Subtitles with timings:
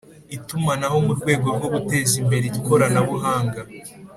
[0.35, 3.61] itumanaho mu rwego rwo guteza imbere ikoranabuhanga